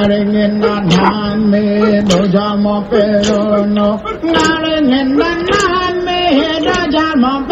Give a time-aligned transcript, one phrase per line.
[0.00, 3.98] Naring in the man made a jam no.
[4.00, 7.48] Naring in the man made a jam of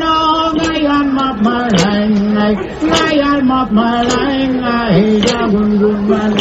[0.00, 0.14] no.
[0.56, 2.38] I am of my line.
[2.38, 4.64] I am of my line.
[4.64, 6.32] I hear a good man.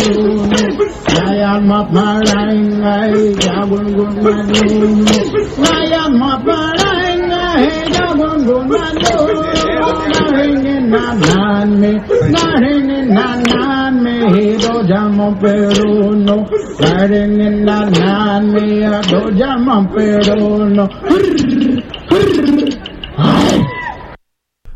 [1.09, 2.81] I am of my line.
[2.81, 3.08] I
[3.59, 3.73] am
[6.23, 6.98] of my line.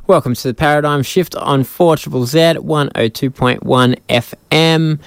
[0.05, 5.00] Welcome to the Paradigm Shift on 4 Z 102.1 FM.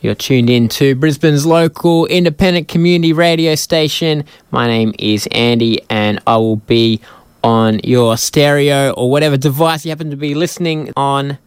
[0.00, 4.24] You're tuned in to Brisbane's local independent community radio station.
[4.52, 7.00] My name is Andy, and I will be
[7.46, 11.38] on your stereo or whatever device you happen to be listening on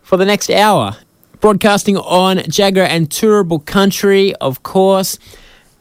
[0.00, 0.96] for the next hour.
[1.40, 5.18] Broadcasting on Jagera and Turrbal country, of course.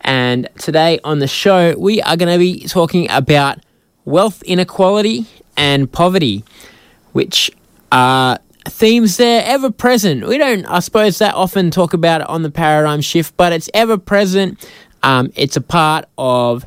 [0.01, 3.59] And today on the show, we are going to be talking about
[4.03, 6.43] wealth inequality and poverty,
[7.13, 7.51] which
[7.91, 10.27] are themes they're ever present.
[10.27, 13.69] We don't, I suppose, that often talk about it on the paradigm shift, but it's
[13.75, 14.67] ever present.
[15.03, 16.65] Um, it's a part of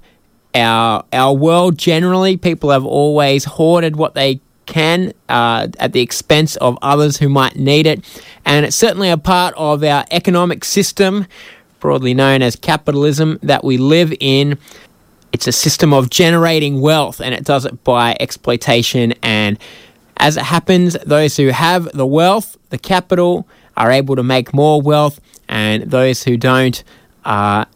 [0.55, 2.37] our our world generally.
[2.37, 7.57] People have always hoarded what they can uh, at the expense of others who might
[7.57, 8.05] need it,
[8.45, 11.27] and it's certainly a part of our economic system,
[11.81, 14.59] broadly known as capitalism, that we live in.
[15.33, 19.15] It's a system of generating wealth, and it does it by exploitation.
[19.23, 19.59] And
[20.17, 24.81] as it happens, those who have the wealth, the capital, are able to make more
[24.83, 26.83] wealth, and those who don't
[27.25, 27.67] are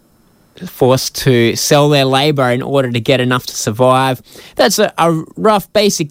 [0.66, 4.22] forced to sell their labor in order to get enough to survive.
[4.56, 6.10] That's a, a rough, basic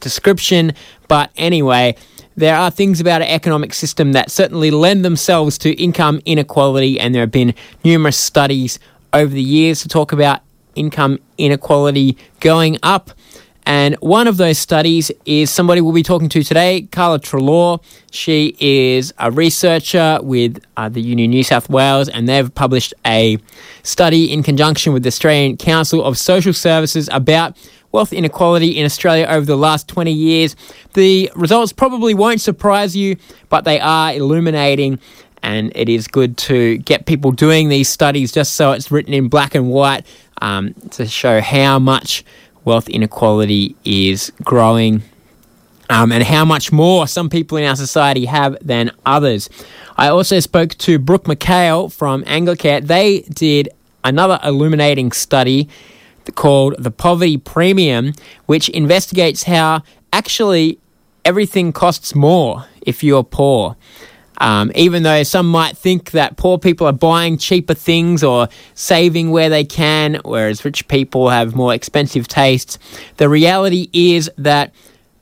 [0.00, 0.72] description,
[1.08, 1.96] but anyway,
[2.36, 7.14] there are things about an economic system that certainly lend themselves to income inequality, and
[7.14, 7.54] there have been
[7.84, 8.78] numerous studies
[9.12, 10.40] over the years to talk about
[10.74, 13.10] income inequality going up.
[13.70, 17.80] And one of those studies is somebody we'll be talking to today, Carla Treloar.
[18.10, 23.38] She is a researcher with uh, the Uni New South Wales, and they've published a
[23.84, 27.56] study in conjunction with the Australian Council of Social Services about
[27.92, 30.56] wealth inequality in Australia over the last 20 years.
[30.94, 33.18] The results probably won't surprise you,
[33.50, 34.98] but they are illuminating
[35.44, 39.28] and it is good to get people doing these studies just so it's written in
[39.28, 40.04] black and white
[40.42, 42.24] um, to show how much
[42.70, 45.02] wealth inequality is growing
[45.90, 49.50] um, and how much more some people in our society have than others.
[49.96, 52.86] I also spoke to Brooke McKail from Anglicare.
[52.86, 53.70] They did
[54.04, 55.68] another illuminating study
[56.36, 58.12] called The Poverty Premium,
[58.46, 59.82] which investigates how
[60.12, 60.78] actually
[61.24, 63.76] everything costs more if you're poor.
[64.40, 69.30] Um, even though some might think that poor people are buying cheaper things or saving
[69.30, 72.78] where they can, whereas rich people have more expensive tastes,
[73.18, 74.72] the reality is that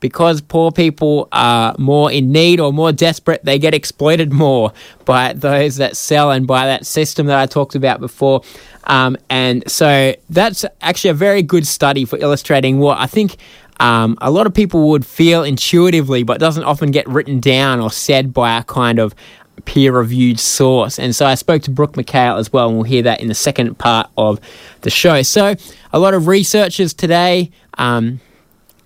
[0.01, 4.73] because poor people are more in need or more desperate, they get exploited more
[5.05, 8.43] by those that sell and by that system that I talked about before.
[8.85, 13.37] Um, and so that's actually a very good study for illustrating what I think
[13.81, 17.91] um, a lot of people would feel intuitively, but doesn't often get written down or
[17.91, 19.15] said by a kind of
[19.65, 20.99] peer reviewed source.
[20.99, 23.35] And so I spoke to Brooke McKail as well, and we'll hear that in the
[23.35, 24.41] second part of
[24.83, 25.23] the show.
[25.23, 25.55] So,
[25.93, 28.21] a lot of researchers today um,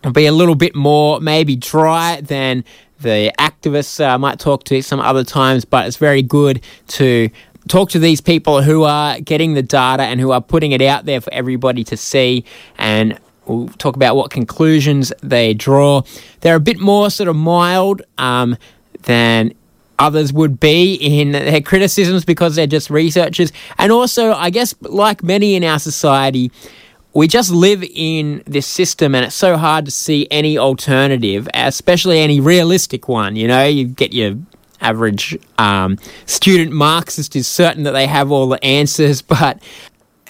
[0.04, 2.64] will be a little bit more maybe dry than
[3.00, 7.28] the activists uh, might talk to some other times, but it's very good to
[7.69, 11.04] talk to these people who are getting the data and who are putting it out
[11.04, 12.44] there for everybody to see
[12.78, 16.03] and We'll talk about what conclusions they draw.
[16.41, 18.56] They're a bit more sort of mild um,
[19.03, 19.54] than
[19.98, 23.53] others would be in their criticisms because they're just researchers.
[23.78, 26.50] And also, I guess, like many in our society,
[27.15, 32.21] we just live in this system and it's so hard to see any alternative, especially
[32.21, 33.36] any realistic one.
[33.36, 34.36] You know, you get your
[34.80, 39.62] average um, student Marxist is certain that they have all the answers, but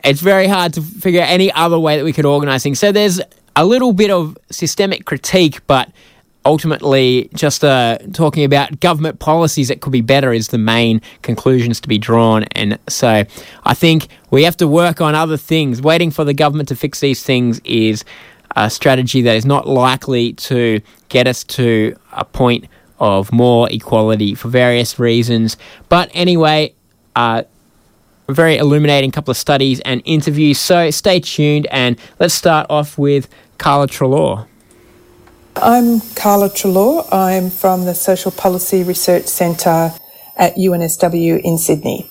[0.04, 2.78] it's very hard to figure out any other way that we could organize things.
[2.78, 3.20] So there's
[3.56, 5.90] a little bit of systemic critique, but
[6.44, 11.80] ultimately just uh, talking about government policies that could be better is the main conclusions
[11.80, 12.44] to be drawn.
[12.52, 13.24] And so
[13.64, 15.80] I think we have to work on other things.
[15.80, 18.04] Waiting for the government to fix these things is
[18.56, 22.66] a strategy that is not likely to get us to a point
[22.98, 25.56] of more equality for various reasons.
[25.88, 26.74] But anyway,
[27.16, 27.44] uh,
[28.28, 30.58] very illuminating couple of studies and interviews.
[30.58, 33.28] So stay tuned and let's start off with
[33.58, 34.46] Carla Treloar.
[35.56, 37.06] I'm Carla Treloar.
[37.12, 39.92] I'm from the Social Policy Research Centre
[40.36, 42.10] at UNSW in Sydney.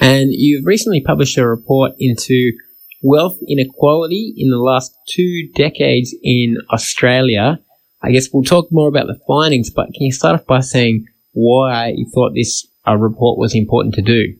[0.00, 2.52] And you've recently published a report into
[3.02, 7.60] wealth inequality in the last two decades in Australia.
[8.02, 11.06] I guess we'll talk more about the findings, but can you start off by saying
[11.32, 14.34] why you thought this uh, report was important to do?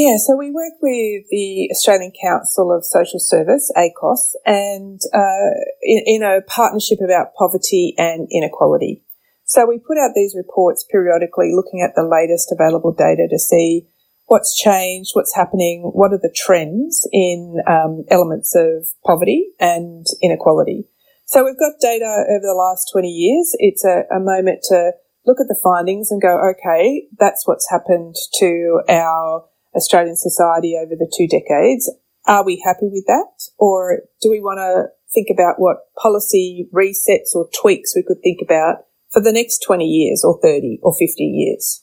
[0.00, 5.52] Yeah, so we work with the Australian Council of Social Service, ACOSS, and uh,
[5.82, 9.04] in, in, a partnership about poverty and inequality.
[9.44, 13.88] So we put out these reports periodically looking at the latest available data to see
[14.24, 20.88] what's changed, what's happening, what are the trends in um, elements of poverty and inequality.
[21.26, 23.54] So we've got data over the last 20 years.
[23.58, 24.92] It's a, a moment to
[25.26, 29.44] look at the findings and go, okay, that's what's happened to our
[29.74, 31.90] Australian society over the two decades.
[32.26, 33.30] Are we happy with that?
[33.58, 38.40] Or do we want to think about what policy resets or tweaks we could think
[38.42, 41.82] about for the next 20 years or 30 or 50 years?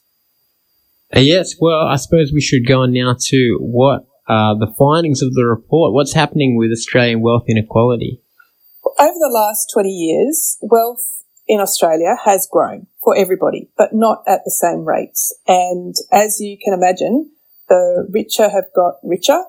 [1.15, 5.21] Uh, yes, well, I suppose we should go on now to what are the findings
[5.21, 5.93] of the report.
[5.93, 8.21] What's happening with Australian wealth inequality?
[8.99, 14.41] Over the last 20 years, wealth in Australia has grown for everybody, but not at
[14.43, 15.33] the same rates.
[15.47, 17.31] And as you can imagine,
[17.69, 19.43] the richer have got richer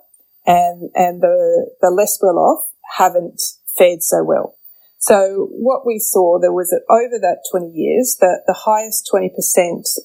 [0.47, 2.65] and, and the, the less well off
[2.97, 3.41] haven't
[3.77, 4.57] fared so well.
[4.99, 9.31] So what we saw there was that over that 20 years, that the highest 20%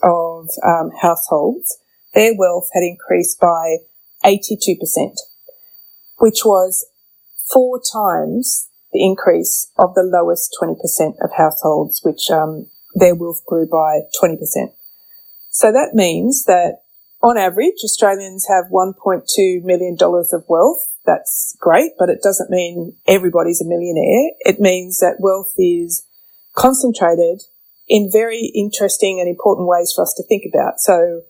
[0.03, 1.77] of um, households,
[2.13, 3.77] their wealth had increased by
[4.23, 5.17] 82%,
[6.17, 6.85] which was
[7.51, 10.77] four times the increase of the lowest 20%
[11.21, 14.37] of households, which um, their wealth grew by 20%.
[15.49, 16.82] So that means that
[17.23, 20.85] on average, Australians have $1.2 million of wealth.
[21.05, 24.31] That's great, but it doesn't mean everybody's a millionaire.
[24.41, 26.05] It means that wealth is
[26.53, 27.43] concentrated
[27.87, 30.79] in very interesting and important ways for us to think about.
[30.79, 31.21] So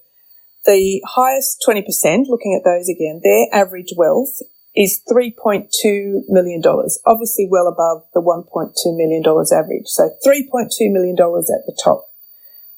[0.66, 1.86] the highest 20%,
[2.28, 4.39] looking at those again, their average wealth
[4.75, 6.62] is $3.2 million,
[7.06, 9.86] obviously well above the $1.2 million average.
[9.86, 12.06] So $3.2 million at the top.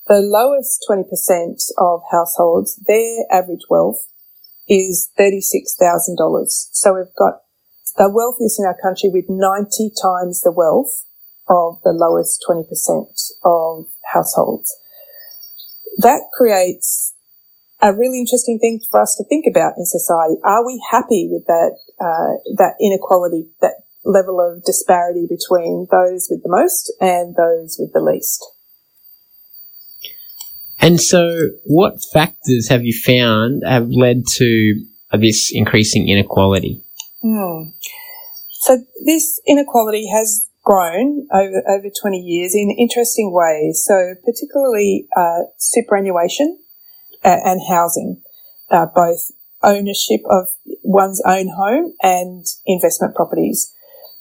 [0.08, 4.06] The lowest 20% of households, their average wealth
[4.68, 6.46] is $36,000.
[6.48, 7.42] So we've got
[7.98, 11.06] the wealthiest in our country with 90 times the wealth
[11.50, 12.70] of the lowest 20%
[13.44, 14.78] of households.
[15.98, 17.16] That creates
[17.82, 20.36] a really interesting thing for us to think about in society.
[20.44, 26.44] Are we happy with that, uh, that inequality, that level of disparity between those with
[26.44, 28.46] the most and those with the least?
[30.86, 34.86] And so, what factors have you found have led to
[35.20, 36.80] this increasing inequality?
[37.24, 37.70] Hmm.
[38.52, 43.84] So, this inequality has grown over, over 20 years in interesting ways.
[43.84, 46.60] So, particularly uh, superannuation
[47.24, 48.22] and housing,
[48.70, 49.32] uh, both
[49.64, 50.50] ownership of
[50.84, 53.74] one's own home and investment properties.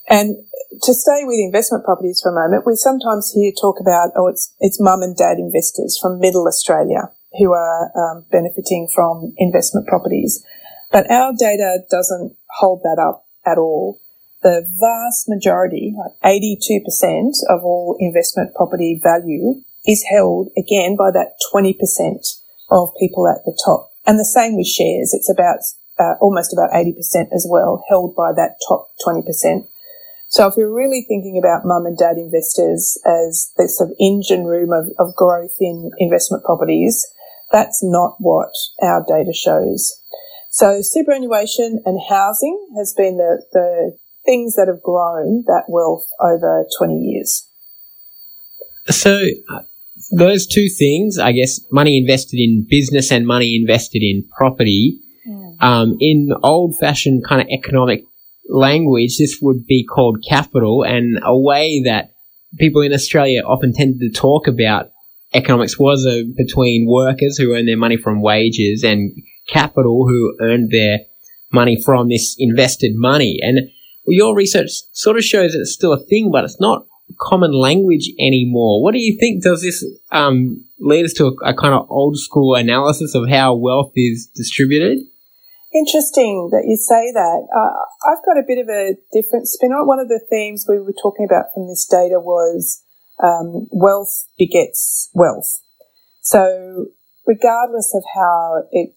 [0.09, 0.37] And
[0.83, 4.54] to stay with investment properties for a moment, we sometimes hear talk about, oh, it's,
[4.61, 10.45] it's mum and dad investors from middle Australia who are um, benefiting from investment properties.
[10.93, 14.00] But our data doesn't hold that up at all.
[14.43, 21.37] The vast majority, like 82% of all investment property value is held again by that
[21.52, 21.75] 20%
[22.71, 23.90] of people at the top.
[24.07, 25.12] And the same with shares.
[25.14, 25.59] It's about
[25.99, 29.66] uh, almost about 80% as well, held by that top 20%.
[30.35, 34.47] So if you're really thinking about mum and dad investors as the sort of engine
[34.47, 37.07] room of, of growth in investment properties,
[37.53, 38.50] that's not what
[38.83, 39.95] our data shows.
[40.50, 46.67] So superannuation and housing has been the, the things that have grown that wealth over
[46.79, 47.49] 20 years.
[48.88, 49.61] So uh,
[50.11, 54.99] those two things, I guess, money invested in business and money invested in property,
[55.29, 55.62] mm.
[55.62, 58.05] um, in old fashioned kind of economic
[58.48, 62.12] language, this would be called capital and a way that
[62.58, 64.90] people in Australia often tended to talk about
[65.32, 69.12] economics was a, between workers who earn their money from wages and
[69.48, 71.00] capital who earned their
[71.52, 73.38] money from this invested money.
[73.42, 73.70] And
[74.06, 76.86] your research sort of shows that it's still a thing, but it's not
[77.20, 78.82] common language anymore.
[78.82, 79.42] What do you think?
[79.42, 83.54] Does this um, lead us to a, a kind of old school analysis of how
[83.54, 84.98] wealth is distributed?
[85.75, 87.49] Interesting that you say that.
[87.50, 89.87] Uh, I've got a bit of a different spin on it.
[89.88, 92.85] One of the themes we were talking about from this data was
[93.19, 95.61] um, wealth begets wealth.
[96.21, 96.87] So,
[97.26, 98.95] regardless of how it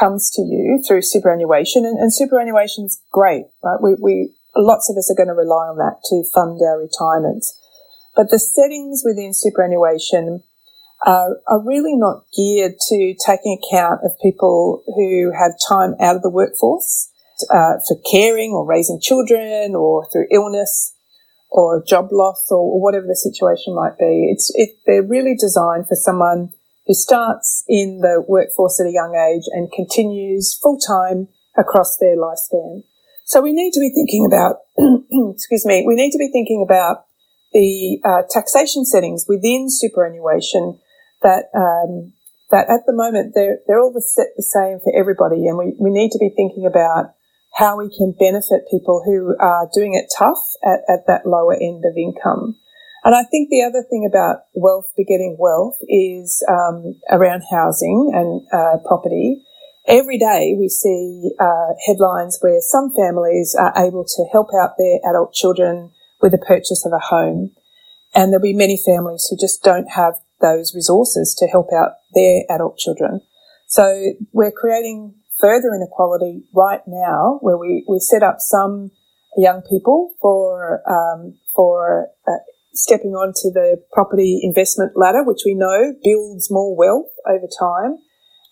[0.00, 3.78] comes to you through superannuation, and, and superannuation's great, right?
[3.82, 7.52] We, we lots of us are going to rely on that to fund our retirements.
[8.16, 10.42] But the settings within superannuation
[11.04, 16.22] are, are really not geared to taking account of people who have time out of
[16.22, 17.10] the workforce
[17.50, 20.94] uh, for caring or raising children or through illness
[21.50, 24.28] or job loss or, whatever the situation might be.
[24.32, 26.50] It's it, they're really designed for someone
[26.86, 32.16] who starts in the workforce at a young age and continues full time across their
[32.16, 32.82] lifespan.
[33.24, 34.56] So we need to be thinking about,
[35.34, 37.06] excuse me, we need to be thinking about
[37.52, 40.78] the uh, taxation settings within superannuation
[41.24, 42.12] that um,
[42.52, 45.90] that at the moment they're they're all set the same for everybody, and we, we
[45.90, 47.10] need to be thinking about
[47.56, 51.84] how we can benefit people who are doing it tough at, at that lower end
[51.86, 52.56] of income.
[53.04, 58.42] And I think the other thing about wealth begetting wealth is um, around housing and
[58.52, 59.44] uh, property.
[59.86, 64.98] Every day we see uh, headlines where some families are able to help out their
[65.08, 67.52] adult children with the purchase of a home.
[68.14, 72.42] And there'll be many families who just don't have those resources to help out their
[72.50, 73.20] adult children.
[73.66, 78.90] So we're creating further inequality right now where we, we set up some
[79.36, 85.94] young people for, um, for uh, stepping onto the property investment ladder, which we know
[86.04, 87.98] builds more wealth over time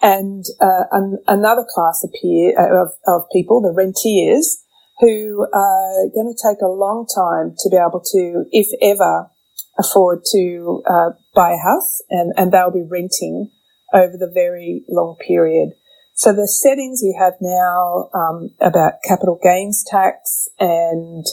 [0.02, 4.58] and uh, an, another class appear uh, of, of people, the rentiers,
[4.98, 9.30] who are going to take a long time to be able to, if ever,
[9.78, 13.50] afford to uh, buy a house, and, and they'll be renting
[13.92, 15.70] over the very long period.
[16.14, 21.24] So the settings we have now um, about capital gains tax and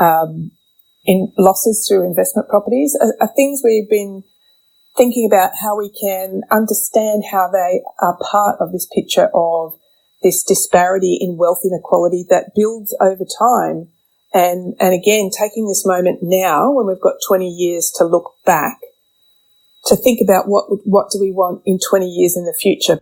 [0.00, 0.50] um,
[1.04, 4.24] in losses through investment properties are, are things we've been
[4.96, 9.74] thinking about how we can understand how they are part of this picture of
[10.22, 13.88] this disparity in wealth inequality that builds over time.
[14.34, 18.78] And, and again, taking this moment now when we've got 20 years to look back
[19.86, 23.00] to think about what, what do we want in 20 years in the future.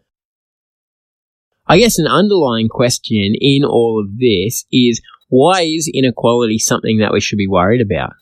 [1.67, 7.13] I guess an underlying question in all of this is why is inequality something that
[7.13, 8.13] we should be worried about?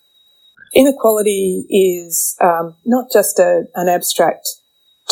[0.75, 4.47] Inequality is um, not just a, an abstract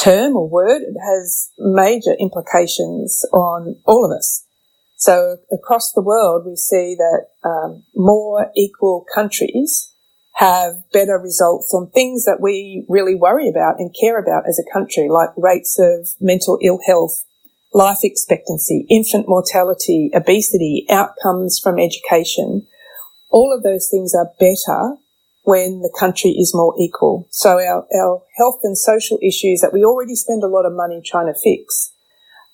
[0.00, 4.45] term or word, it has major implications on all of us.
[4.99, 9.93] So across the world, we see that um, more equal countries
[10.35, 14.73] have better results on things that we really worry about and care about as a
[14.73, 17.25] country, like rates of mental ill health,
[17.73, 22.67] life expectancy, infant mortality, obesity, outcomes from education.
[23.31, 24.97] All of those things are better
[25.45, 27.28] when the country is more equal.
[27.31, 31.00] So our, our health and social issues that we already spend a lot of money
[31.05, 31.93] trying to fix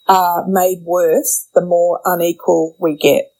[0.06, 3.32] are made worse the more unequal we get.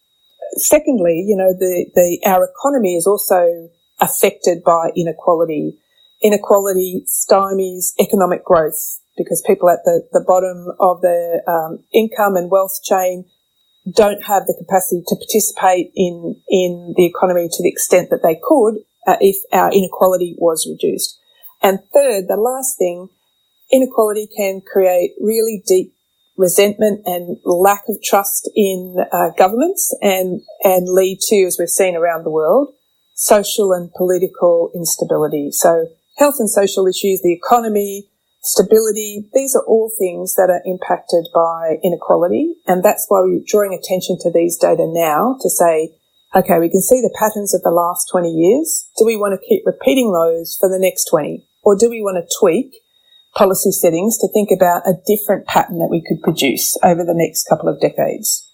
[0.56, 3.68] Secondly, you know, the, the, our economy is also
[4.00, 5.78] affected by inequality.
[6.22, 12.50] Inequality stymies economic growth because people at the, the bottom of the um, income and
[12.50, 13.24] wealth chain
[13.90, 18.40] don't have the capacity to participate in in the economy to the extent that they
[18.42, 21.20] could uh, if our inequality was reduced.
[21.62, 23.08] And third, the last thing,
[23.70, 25.93] inequality can create really deep
[26.36, 31.96] resentment and lack of trust in uh, governments and and lead to, as we've seen
[31.96, 32.74] around the world,
[33.14, 35.50] social and political instability.
[35.52, 35.88] So
[36.18, 38.08] health and social issues, the economy,
[38.42, 42.54] stability, these are all things that are impacted by inequality.
[42.66, 45.96] And that's why we're drawing attention to these data now to say,
[46.36, 48.88] okay, we can see the patterns of the last 20 years.
[48.98, 51.46] Do we want to keep repeating those for the next 20?
[51.62, 52.74] Or do we want to tweak
[53.34, 57.44] policy settings to think about a different pattern that we could produce over the next
[57.48, 58.48] couple of decades?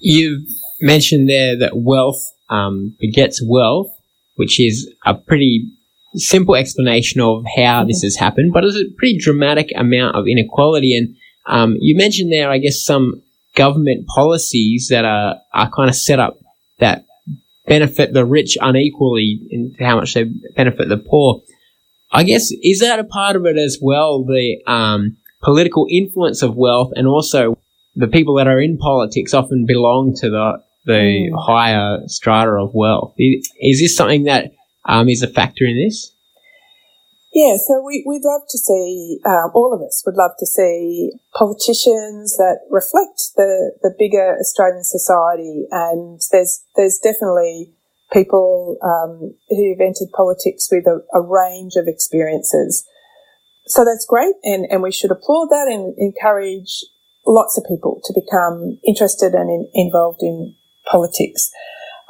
[0.00, 0.44] You've
[0.80, 3.90] mentioned there that wealth um, begets wealth,
[4.36, 5.70] which is a pretty
[6.14, 10.96] simple explanation of how this has happened, but it's a pretty dramatic amount of inequality.
[10.96, 13.22] And um, you mentioned there, I guess, some
[13.54, 16.38] government policies that are, are kind of set up
[16.78, 17.04] that
[17.66, 20.24] benefit the rich unequally in how much they
[20.56, 21.40] benefit the poor.
[22.14, 24.24] I guess is that a part of it as well?
[24.24, 27.58] The um, political influence of wealth, and also
[27.96, 31.46] the people that are in politics often belong to the the mm.
[31.46, 33.14] higher strata of wealth.
[33.18, 34.52] Is this something that
[34.84, 36.14] um, is a factor in this?
[37.34, 41.10] Yeah, so we, we'd love to see, um, all of us would love to see
[41.34, 45.66] politicians that reflect the, the bigger Australian society.
[45.72, 47.73] And there's, there's definitely
[48.14, 52.86] people um, who've entered politics with a, a, range of experiences.
[53.66, 56.84] So that's great, and, and we should applaud that and encourage
[57.26, 60.54] lots of people to become interested and in, involved in
[60.86, 61.50] politics.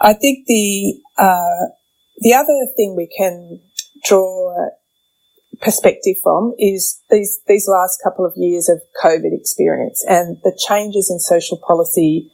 [0.00, 1.73] I think the uh,
[2.18, 3.61] the other thing we can
[4.04, 4.68] draw
[5.61, 11.11] perspective from is these these last couple of years of COVID experience and the changes
[11.11, 12.30] in social policy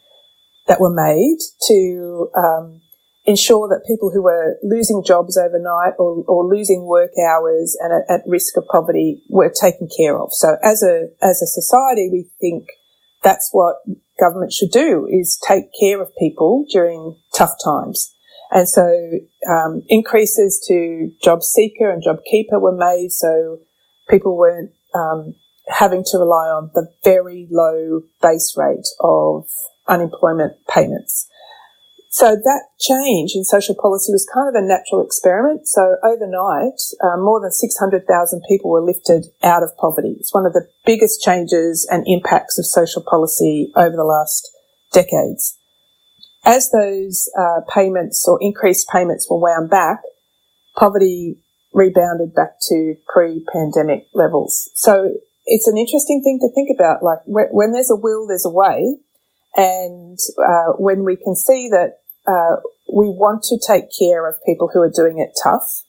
[0.66, 2.80] that were made to um,
[3.30, 8.10] ensure that people who were losing jobs overnight or, or losing work hours and at,
[8.10, 10.30] at, risk of poverty were taken care of.
[10.32, 12.66] So as a as a society, we think
[13.22, 13.76] that's what
[14.18, 18.12] government should do is take care of people during tough times.
[18.50, 18.90] And so
[19.48, 23.58] um, increases to job seeker and job keeper were made, so
[24.08, 25.34] people weren't um,
[25.68, 29.46] having to rely on the very low base rate of
[29.86, 31.29] unemployment payments.
[32.12, 35.68] So that change in social policy was kind of a natural experiment.
[35.68, 38.02] So overnight, uh, more than 600,000
[38.48, 40.16] people were lifted out of poverty.
[40.18, 44.50] It's one of the biggest changes and impacts of social policy over the last
[44.92, 45.56] decades.
[46.44, 50.00] As those uh, payments or increased payments were wound back,
[50.76, 51.40] poverty
[51.72, 54.68] rebounded back to pre-pandemic levels.
[54.74, 55.14] So
[55.46, 57.04] it's an interesting thing to think about.
[57.04, 58.96] Like when there's a will, there's a way.
[59.56, 62.56] And uh, when we can see that uh,
[62.92, 65.82] we want to take care of people who are doing it tough,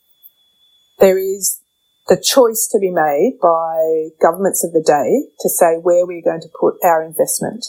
[0.99, 1.61] there is
[2.07, 6.41] the choice to be made by governments of the day to say where we're going
[6.41, 7.65] to put our investment.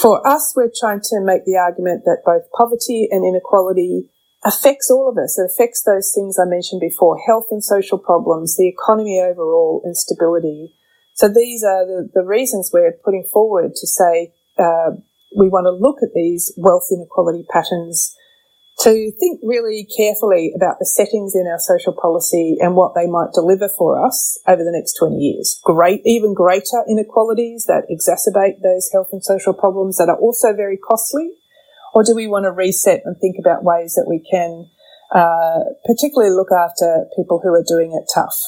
[0.00, 4.10] For us, we're trying to make the argument that both poverty and inequality
[4.44, 5.38] affects all of us.
[5.38, 10.74] It affects those things I mentioned before, health and social problems, the economy overall, instability.
[11.14, 14.92] So these are the, the reasons we're putting forward to say uh,
[15.36, 18.14] we want to look at these wealth inequality patterns
[18.80, 23.28] to think really carefully about the settings in our social policy and what they might
[23.34, 25.60] deliver for us over the next 20 years.
[25.64, 30.78] Great, even greater inequalities that exacerbate those health and social problems that are also very
[30.78, 31.30] costly?
[31.92, 34.70] Or do we want to reset and think about ways that we can
[35.14, 38.38] uh, particularly look after people who are doing it tough?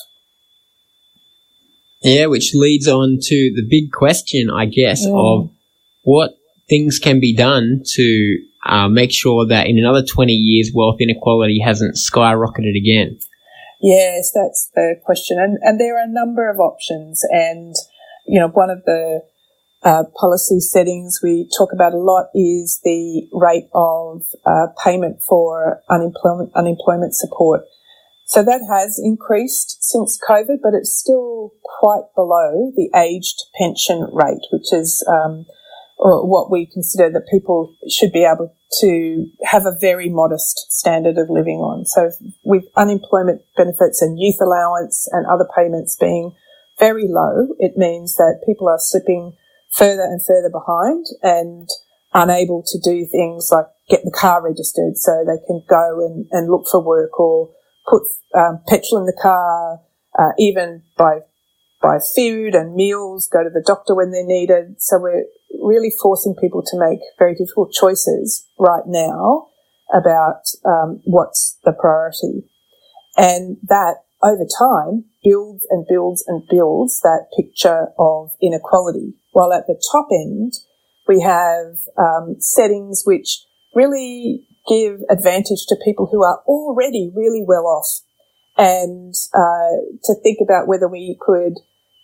[2.02, 5.12] Yeah, which leads on to the big question, I guess, mm.
[5.12, 5.50] of
[6.04, 6.30] what
[6.68, 11.60] things can be done to uh, make sure that in another 20 years, wealth inequality
[11.60, 13.18] hasn't skyrocketed again?
[13.80, 15.38] Yes, that's the question.
[15.40, 17.22] And, and there are a number of options.
[17.30, 17.74] And,
[18.26, 19.22] you know, one of the
[19.82, 25.82] uh, policy settings we talk about a lot is the rate of uh, payment for
[25.90, 27.62] unemployment, unemployment support.
[28.26, 34.46] So that has increased since COVID, but it's still quite below the aged pension rate,
[34.52, 35.44] which is um,
[36.02, 41.16] or what we consider that people should be able to have a very modest standard
[41.16, 41.86] of living on.
[41.86, 42.10] So
[42.42, 46.34] with unemployment benefits and youth allowance and other payments being
[46.80, 49.36] very low, it means that people are slipping
[49.76, 51.68] further and further behind and
[52.12, 56.50] unable to do things like get the car registered so they can go and, and
[56.50, 57.48] look for work or
[57.88, 58.02] put
[58.34, 59.78] um, petrol in the car,
[60.18, 61.20] uh, even buy
[61.82, 64.80] buy food and meals, go to the doctor when they're needed.
[64.80, 65.24] So we're
[65.60, 69.48] really forcing people to make very difficult choices right now
[69.92, 72.48] about um, what's the priority.
[73.16, 79.14] And that over time builds and builds and builds that picture of inequality.
[79.32, 80.54] While at the top end,
[81.08, 87.66] we have um, settings which really give advantage to people who are already really well
[87.66, 87.88] off
[88.56, 91.54] and uh, to think about whether we could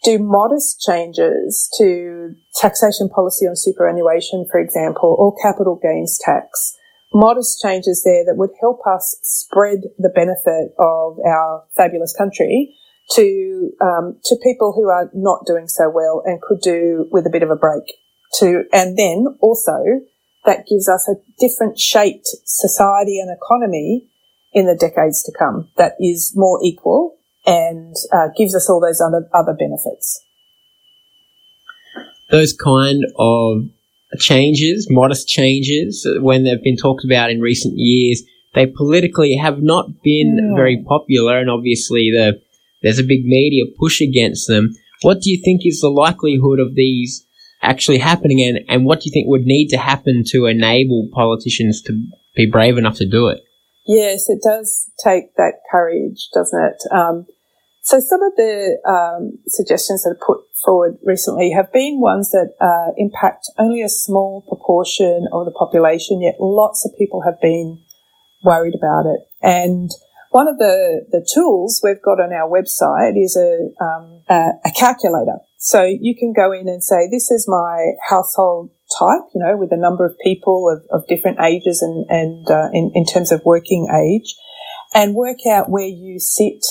[0.05, 6.77] do modest changes to taxation policy on superannuation, for example, or capital gains tax.
[7.13, 12.75] Modest changes there that would help us spread the benefit of our fabulous country
[13.13, 17.31] to um, to people who are not doing so well and could do with a
[17.31, 17.95] bit of a break.
[18.41, 19.79] To and then also
[20.45, 24.09] that gives us a different shaped society and economy
[24.53, 27.18] in the decades to come that is more equal
[27.49, 30.23] and uh, gives us all those other, other benefits.
[32.31, 33.63] Those kind of
[34.19, 38.23] changes, modest changes, when they've been talked about in recent years,
[38.55, 42.41] they politically have not been very popular, and obviously the
[42.83, 44.75] there's a big media push against them.
[45.03, 47.27] What do you think is the likelihood of these
[47.63, 51.83] actually happening, and, and what do you think would need to happen to enable politicians
[51.83, 52.05] to
[52.37, 53.41] be brave enough to do it?
[53.87, 56.95] Yes, it does take that courage, doesn't it?
[56.95, 57.27] Um,
[57.89, 62.53] so some of the um, suggestions that are put forward recently have been ones that
[62.61, 67.81] uh, impact only a small proportion of the population, yet lots of people have been
[68.45, 69.21] worried about it.
[69.41, 69.89] And
[70.33, 74.71] one of the, the tools we've got on our website is a, um, a, a
[74.77, 75.39] calculator.
[75.57, 79.73] So you can go in and say, this is my household type, you know, with
[79.73, 83.41] a number of people of, of different ages and, and uh, in, in terms of
[83.47, 84.37] working age,
[84.95, 86.63] and work out where you sit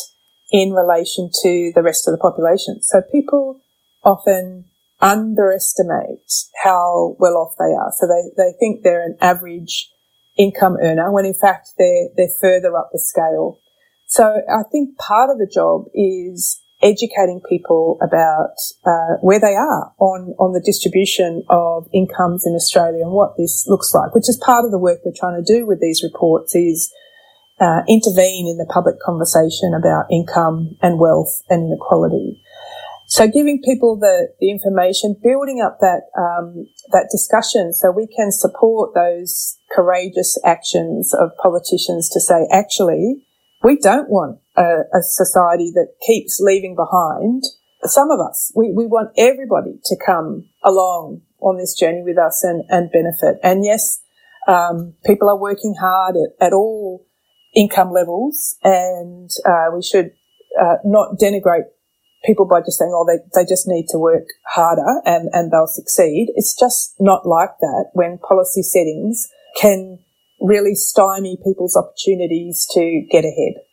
[0.52, 2.82] in relation to the rest of the population.
[2.82, 3.60] So people
[4.04, 4.66] often
[5.02, 6.32] underestimate
[6.64, 7.92] how well off they are.
[7.98, 9.92] So they, they think they're an average
[10.38, 13.60] income earner when in fact they're, they're further up the scale.
[14.08, 18.54] So I think part of the job is educating people about
[18.86, 23.66] uh, where they are on on the distribution of incomes in Australia and what this
[23.68, 26.56] looks like, which is part of the work we're trying to do with these reports
[26.56, 26.94] is
[27.60, 32.42] uh, intervene in the public conversation about income and wealth and inequality.
[33.08, 38.32] So giving people the, the information, building up that um, that discussion, so we can
[38.32, 43.26] support those courageous actions of politicians to say, actually,
[43.64, 47.44] we don't want a, a society that keeps leaving behind
[47.84, 48.52] some of us.
[48.56, 53.40] We, we want everybody to come along on this journey with us and, and benefit.
[53.42, 54.02] And yes,
[54.50, 57.07] um, people are working hard at, at all
[57.56, 60.12] income levels, and uh, we should
[60.60, 61.66] uh, not denigrate
[62.26, 65.68] people by just saying, oh, they, they just need to work harder and, and they'll
[65.68, 66.32] succeed.
[66.36, 69.28] It's just not like that when policy settings
[69.60, 70.00] can
[70.40, 73.64] really stymie people's opportunities to get ahead.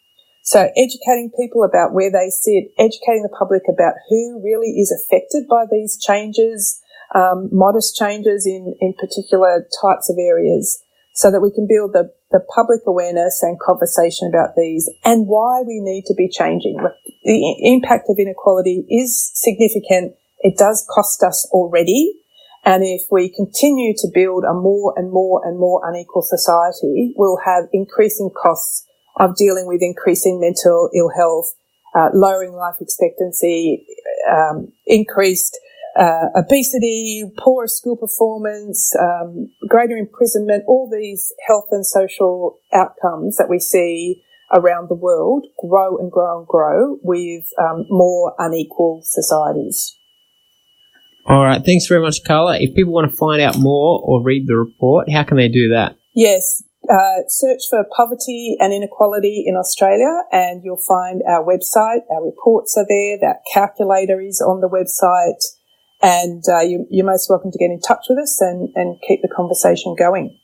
[0.42, 5.48] So educating people about where they sit, educating the public about who really is affected
[5.48, 6.80] by these changes,
[7.14, 10.82] um, modest changes in, in particular types of areas,
[11.14, 15.62] so that we can build the, the public awareness and conversation about these and why
[15.62, 16.77] we need to be changing.
[17.22, 20.16] The impact of inequality is significant.
[20.40, 22.18] It does cost us already.
[22.64, 27.38] And if we continue to build a more and more and more unequal society, we'll
[27.44, 28.85] have increasing costs
[29.16, 31.55] of dealing with increasing mental ill health,
[31.94, 33.87] uh, lowering life expectancy,
[34.29, 35.57] um, increased
[35.98, 43.48] uh, obesity, poorer school performance, um, greater imprisonment, all these health and social outcomes that
[43.48, 49.96] we see around the world grow and grow and grow with um, more unequal societies.
[51.26, 52.59] All right, thanks very much, Carla.
[52.59, 55.70] If people want to find out more or read the report, how can they do
[55.70, 55.96] that?
[56.14, 62.00] Yes, uh, search for poverty and inequality in Australia, and you'll find our website.
[62.11, 63.18] Our reports are there.
[63.18, 65.42] That calculator is on the website.
[66.04, 69.22] And uh, you, you're most welcome to get in touch with us and, and keep
[69.22, 70.38] the conversation going.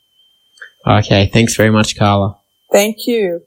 [0.87, 2.39] Okay, thanks very much, Carla.
[2.71, 3.41] Thank you.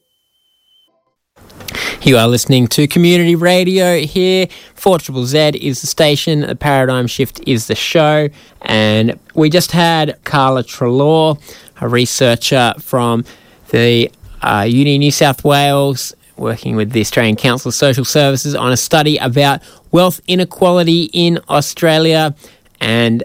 [2.02, 4.46] You are listening to Community Radio here.
[4.74, 8.28] 4 Z is the station, the Paradigm Shift is the show,
[8.62, 11.40] and we just had Carla Treloar,
[11.80, 13.24] a researcher from
[13.70, 18.72] the uh, Uni New South Wales, working with the Australian Council of Social Services on
[18.72, 22.34] a study about wealth inequality in Australia.
[22.80, 23.24] And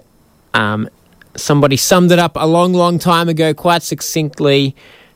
[0.53, 0.89] um,
[1.35, 4.75] somebody summed it up a long, long time ago quite succinctly.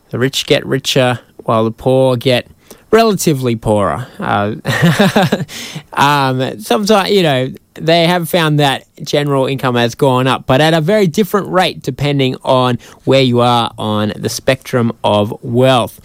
[0.10, 2.48] The rich get richer while the poor get
[2.92, 4.08] relatively poorer.
[4.20, 4.56] Uh,
[5.94, 10.76] um, sometimes, you know, they have found that general income has gone up, but at
[10.76, 16.00] a very different rate depending on where you are on the spectrum of wealth.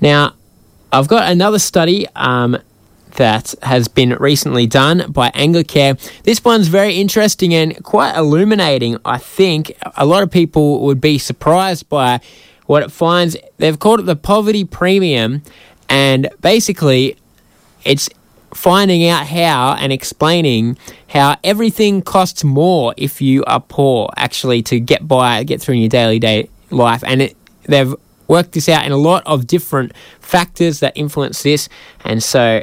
[0.00, 0.34] Now,
[0.92, 2.58] I've got another study um,
[3.16, 5.98] that has been recently done by Anglicare.
[6.22, 9.76] This one's very interesting and quite illuminating, I think.
[9.96, 12.20] A lot of people would be surprised by
[12.66, 13.36] what it finds.
[13.58, 15.42] They've called it the poverty premium,
[15.88, 17.16] and basically,
[17.84, 18.08] it's
[18.52, 20.76] finding out how and explaining
[21.08, 25.80] how everything costs more if you are poor, actually, to get by, get through in
[25.80, 27.04] your daily day life.
[27.06, 27.94] And it, they've
[28.30, 31.68] worked this out in a lot of different factors that influence this.
[32.04, 32.62] And so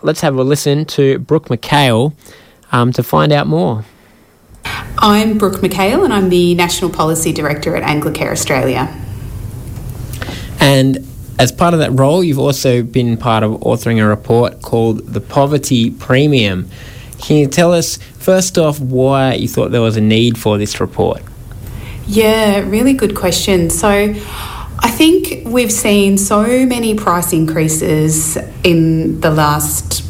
[0.00, 2.14] let's have a listen to Brooke McKail
[2.70, 3.84] um, to find out more.
[4.98, 8.94] I'm Brooke McKail, and I'm the National Policy Director at Anglicare Australia.
[10.60, 10.98] And
[11.38, 15.20] as part of that role, you've also been part of authoring a report called The
[15.20, 16.68] Poverty Premium.
[17.20, 20.80] Can you tell us, first off, why you thought there was a need for this
[20.80, 21.22] report?
[22.06, 23.70] Yeah, really good question.
[23.70, 24.14] So,
[24.80, 30.04] I think we've seen so many price increases in the last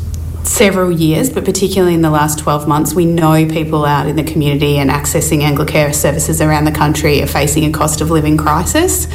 [0.46, 4.24] several years, but particularly in the last 12 months, we know people out in the
[4.24, 9.06] community and accessing Anglicare services around the country are facing a cost of living crisis.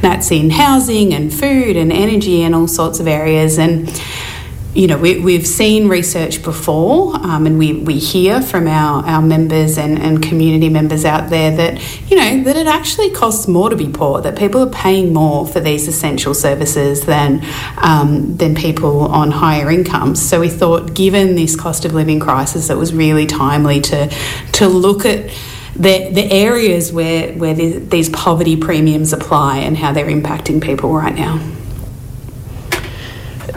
[0.00, 3.58] That's in housing and food and energy and all sorts of areas.
[3.58, 3.88] And
[4.74, 9.20] you know, we, we've seen research before, um, and we, we hear from our, our
[9.20, 13.68] members and, and community members out there that, you know, that it actually costs more
[13.68, 17.44] to be poor, that people are paying more for these essential services than,
[17.76, 20.22] um, than people on higher incomes.
[20.26, 24.08] So we thought, given this cost of living crisis, it was really timely to,
[24.52, 25.28] to look at
[25.76, 30.94] the, the areas where, where the, these poverty premiums apply and how they're impacting people
[30.94, 31.46] right now.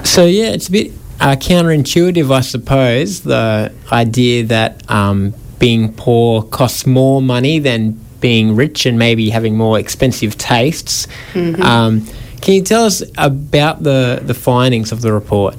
[0.04, 6.44] So, yeah, it's a bit uh, counterintuitive, I suppose, the idea that um, being poor
[6.44, 11.08] costs more money than being rich and maybe having more expensive tastes.
[11.34, 11.62] Mm-hmm.
[11.62, 12.08] Um,
[12.42, 15.56] can you tell us about the, the findings of the report?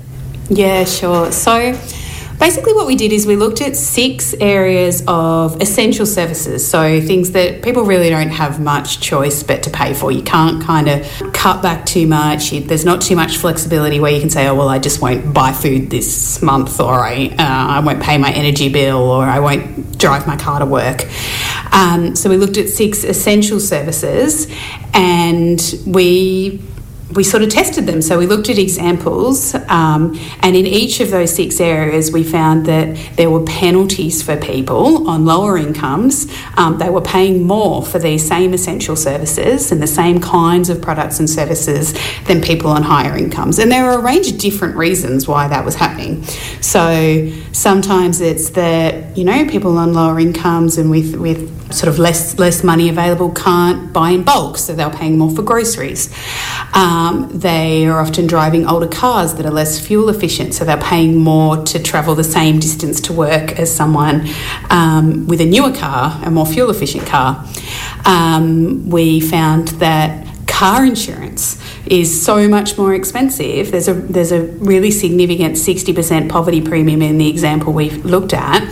[0.48, 1.32] Yeah, sure.
[1.32, 1.72] So,
[2.38, 6.68] Basically, what we did is we looked at six areas of essential services.
[6.68, 10.12] So, things that people really don't have much choice but to pay for.
[10.12, 12.50] You can't kind of cut back too much.
[12.50, 15.52] There's not too much flexibility where you can say, oh, well, I just won't buy
[15.52, 19.98] food this month, or I, uh, I won't pay my energy bill, or I won't
[19.98, 21.06] drive my car to work.
[21.72, 24.46] Um, so, we looked at six essential services
[24.92, 26.60] and we
[27.14, 28.02] we sort of tested them.
[28.02, 32.66] So we looked at examples, um, and in each of those six areas, we found
[32.66, 36.26] that there were penalties for people on lower incomes.
[36.56, 40.82] Um, they were paying more for these same essential services and the same kinds of
[40.82, 43.60] products and services than people on higher incomes.
[43.60, 46.24] And there are a range of different reasons why that was happening.
[46.60, 51.98] So sometimes it's that you know people on lower incomes and with with sort of
[51.98, 56.12] less less money available can't buy in bulk, so they're paying more for groceries.
[56.74, 56.95] Um,
[57.30, 61.64] they are often driving older cars that are less fuel efficient, so they're paying more
[61.64, 64.28] to travel the same distance to work as someone
[64.70, 67.44] um, with a newer car, a more fuel efficient car.
[68.04, 73.70] Um, we found that car insurance is so much more expensive.
[73.70, 78.62] There's a there's a really significant 60% poverty premium in the example we've looked at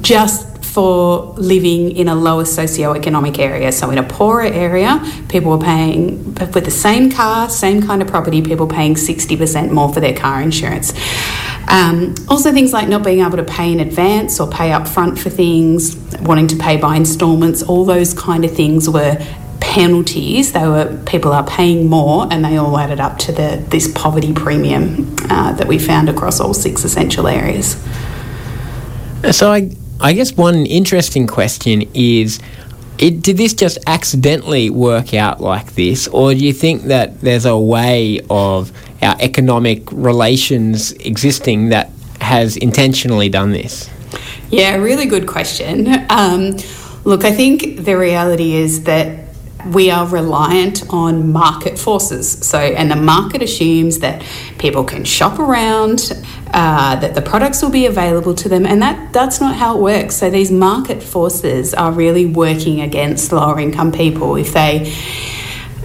[0.00, 3.70] just for living in a lower socioeconomic area.
[3.70, 8.08] So, in a poorer area, people were paying, with the same car, same kind of
[8.08, 10.94] property, people paying 60% more for their car insurance.
[11.68, 15.18] Um, also, things like not being able to pay in advance or pay up front
[15.18, 19.18] for things, wanting to pay by instalments, all those kind of things were
[19.60, 20.52] penalties.
[20.52, 24.32] They were people are paying more, and they all added up to the this poverty
[24.32, 27.76] premium uh, that we found across all six essential areas.
[29.30, 29.70] So I
[30.02, 32.40] I guess one interesting question is
[32.98, 37.46] it, did this just accidentally work out like this, or do you think that there's
[37.46, 43.88] a way of our economic relations existing that has intentionally done this?
[44.50, 45.88] Yeah, really good question.
[46.10, 46.56] Um,
[47.04, 49.28] look, I think the reality is that
[49.70, 52.28] we are reliant on market forces.
[52.44, 54.24] So, and the market assumes that
[54.58, 56.12] people can shop around,
[56.52, 59.80] uh, that the products will be available to them, and that that's not how it
[59.80, 60.16] works.
[60.16, 64.94] So, these market forces are really working against lower income people if they.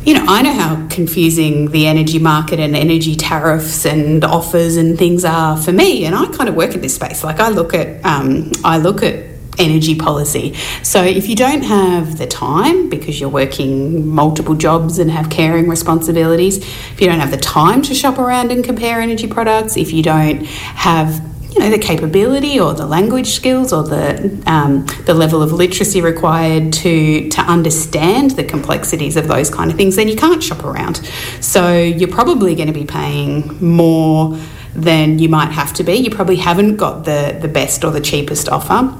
[0.03, 4.97] You know, I know how confusing the energy market and energy tariffs and offers and
[4.97, 7.25] things are for me, and I kind of work in this space.
[7.25, 9.26] Like I look at, um, I look at
[9.57, 10.53] energy policy.
[10.83, 15.67] So if you don't have the time because you're working multiple jobs and have caring
[15.67, 19.93] responsibilities, if you don't have the time to shop around and compare energy products, if
[19.93, 25.13] you don't have you know the capability or the language skills or the um, the
[25.13, 30.07] level of literacy required to to understand the complexities of those kind of things, then
[30.07, 30.97] you can't shop around.
[31.41, 34.37] So you're probably going to be paying more
[34.75, 35.93] than you might have to be.
[35.93, 38.95] You probably haven't got the the best or the cheapest offer.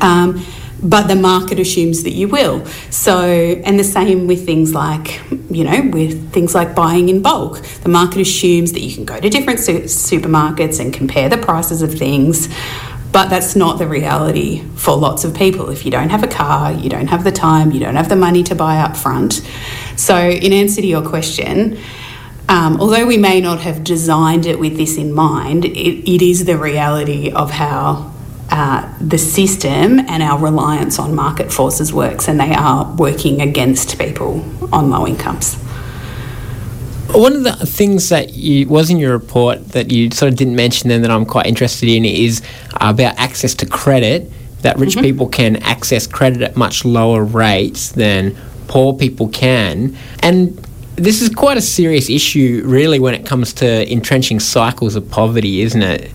[0.00, 0.44] Um,
[0.82, 2.64] but the market assumes that you will.
[2.90, 7.62] So, and the same with things like, you know, with things like buying in bulk.
[7.82, 11.82] The market assumes that you can go to different su- supermarkets and compare the prices
[11.82, 12.48] of things,
[13.10, 15.70] but that's not the reality for lots of people.
[15.70, 18.16] If you don't have a car, you don't have the time, you don't have the
[18.16, 19.42] money to buy up front.
[19.96, 21.78] So, in answer to your question,
[22.48, 26.44] um, although we may not have designed it with this in mind, it, it is
[26.44, 28.12] the reality of how
[28.50, 33.98] uh, the system and our reliance on market forces works, and they are working against
[33.98, 35.54] people on low incomes.
[37.12, 40.56] One of the things that you, was in your report that you sort of didn't
[40.56, 42.42] mention then that I'm quite interested in is
[42.80, 44.30] about access to credit.
[44.62, 45.02] That rich mm-hmm.
[45.02, 50.58] people can access credit at much lower rates than poor people can, and
[50.96, 55.60] this is quite a serious issue, really, when it comes to entrenching cycles of poverty,
[55.60, 56.10] isn't it?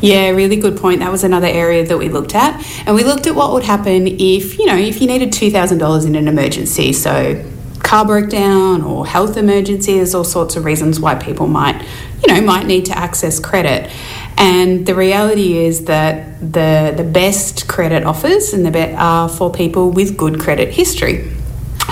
[0.00, 1.00] Yeah, really good point.
[1.00, 2.64] That was another area that we looked at.
[2.86, 6.14] And we looked at what would happen if, you know, if you needed $2,000 in
[6.14, 6.92] an emergency.
[6.92, 7.44] So
[7.82, 11.82] car broke down or health emergency, there's all sorts of reasons why people might,
[12.22, 13.90] you know, might need to access credit.
[14.38, 19.52] And the reality is that the the best credit offers and the bet are for
[19.52, 21.30] people with good credit history.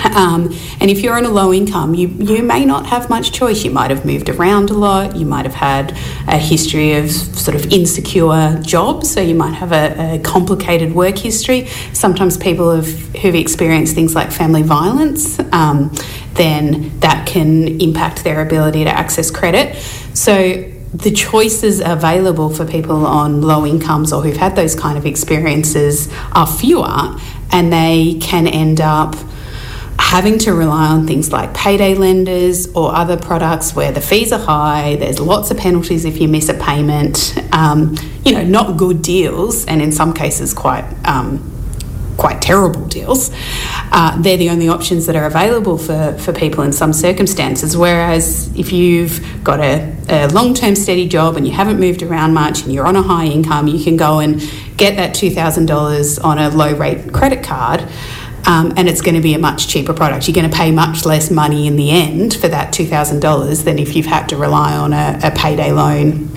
[0.03, 3.63] Um, and if you're on a low income, you, you may not have much choice.
[3.63, 5.15] You might have moved around a lot.
[5.15, 5.91] You might have had
[6.27, 9.11] a history of sort of insecure jobs.
[9.11, 11.67] So you might have a, a complicated work history.
[11.93, 15.93] Sometimes people have, who've experienced things like family violence, um,
[16.33, 19.75] then that can impact their ability to access credit.
[20.13, 25.05] So the choices available for people on low incomes or who've had those kind of
[25.05, 27.17] experiences are fewer,
[27.51, 29.15] and they can end up
[30.01, 34.39] having to rely on things like payday lenders or other products where the fees are
[34.39, 39.01] high, there's lots of penalties if you miss a payment, um, you know, not good
[39.01, 40.85] deals, and in some cases, quite.
[41.05, 41.47] Um,
[42.17, 43.31] quite terrible deals.
[43.91, 47.75] Uh, they're the only options that are available for, for people in some circumstances.
[47.75, 52.35] Whereas if you've got a, a long term steady job and you haven't moved around
[52.35, 54.39] much and you're on a high income, you can go and
[54.77, 57.89] get that $2,000 on a low rate credit card
[58.45, 60.27] um, and it's going to be a much cheaper product.
[60.27, 63.95] You're going to pay much less money in the end for that $2,000 than if
[63.95, 66.29] you've had to rely on a, a payday loan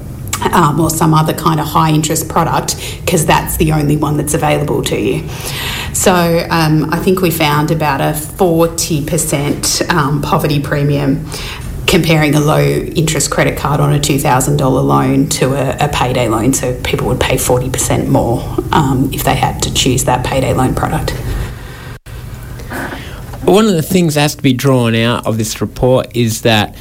[0.52, 4.34] um, or some other kind of high interest product because that's the only one that's
[4.34, 5.28] available to you.
[5.92, 11.26] So um, I think we found about a 40% um, poverty premium
[11.86, 16.52] comparing a low interest credit card on a $2,000 loan to a, a, payday loan.
[16.52, 20.74] So people would pay 40% more um, if they had to choose that payday loan
[20.74, 21.12] product.
[23.54, 26.74] One of the things that has to be drawn out of this report is that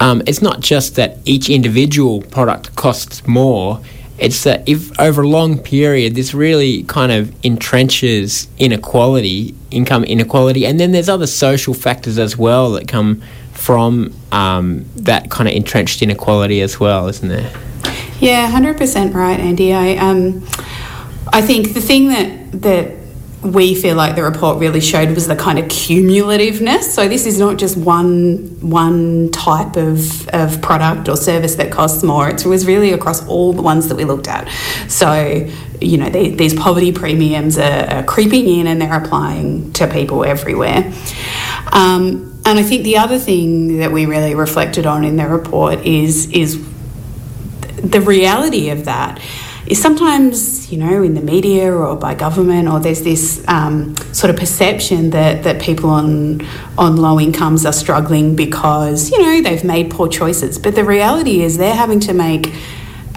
[0.00, 3.82] um, it's not just that each individual product costs more.
[4.16, 10.64] It's that if over a long period, this really kind of entrenches inequality, income inequality,
[10.64, 15.54] and then there's other social factors as well that come from um, that kind of
[15.54, 17.52] entrenched inequality as well, isn't there?
[18.18, 19.74] Yeah, hundred percent right, Andy.
[19.74, 20.42] I um,
[21.34, 23.03] I think the thing that that
[23.44, 26.84] we feel like the report really showed was the kind of cumulativeness.
[26.84, 32.02] So this is not just one one type of, of product or service that costs
[32.02, 32.28] more.
[32.28, 34.48] It was really across all the ones that we looked at.
[34.88, 35.48] So
[35.80, 40.24] you know they, these poverty premiums are, are, creeping in and they're applying to people
[40.24, 40.92] everywhere.
[41.72, 45.80] Um, and I think the other thing that we really reflected on in the report
[45.80, 46.62] is is
[47.82, 49.20] the reality of that
[49.66, 54.30] is sometimes, you know, in the media or by government, or there's this um, sort
[54.30, 56.40] of perception that, that people on
[56.76, 60.58] on low incomes are struggling because, you know, they've made poor choices.
[60.58, 62.52] But the reality is they're having to make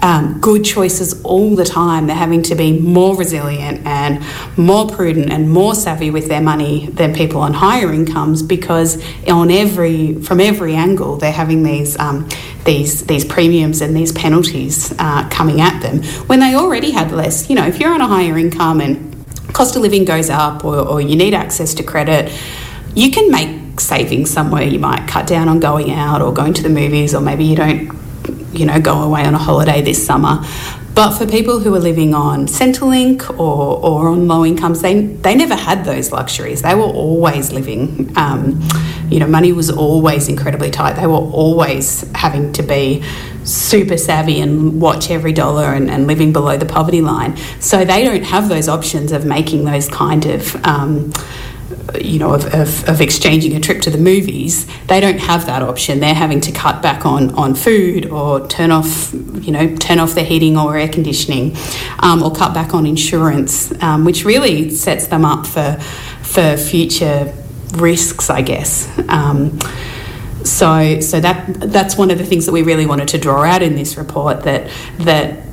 [0.00, 2.06] um, good choices all the time.
[2.06, 4.24] They're having to be more resilient and
[4.56, 9.50] more prudent and more savvy with their money than people on higher incomes because on
[9.50, 12.28] every from every angle they're having these um,
[12.64, 17.48] these these premiums and these penalties uh, coming at them when they already had less.
[17.48, 19.08] You know, if you're on a higher income and
[19.52, 22.32] cost of living goes up or, or you need access to credit,
[22.94, 24.62] you can make savings somewhere.
[24.62, 27.56] You might cut down on going out or going to the movies, or maybe you
[27.56, 27.97] don't
[28.52, 30.44] you know, go away on a holiday this summer.
[30.94, 35.36] But for people who are living on Centrelink or, or on low incomes, they, they
[35.36, 36.62] never had those luxuries.
[36.62, 38.60] They were always living, um,
[39.08, 40.94] you know, money was always incredibly tight.
[40.94, 43.04] They were always having to be
[43.44, 47.36] super savvy and watch every dollar and, and living below the poverty line.
[47.60, 50.56] So they don't have those options of making those kind of.
[50.66, 51.12] Um,
[52.00, 55.62] you know, of, of, of, exchanging a trip to the movies, they don't have that
[55.62, 56.00] option.
[56.00, 60.14] They're having to cut back on, on food or turn off, you know, turn off
[60.14, 61.56] their heating or air conditioning
[62.00, 65.78] um, or cut back on insurance, um, which really sets them up for,
[66.22, 67.32] for future
[67.74, 68.88] risks, I guess.
[69.08, 69.58] Um,
[70.44, 73.62] so, so that that's one of the things that we really wanted to draw out
[73.62, 74.70] in this report that
[75.00, 75.47] that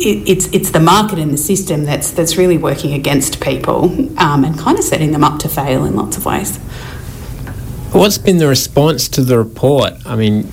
[0.00, 3.84] it, it's it's the market and the system that's that's really working against people
[4.18, 6.56] um, and kind of setting them up to fail in lots of ways.
[7.92, 9.94] What's been the response to the report?
[10.06, 10.48] I mean,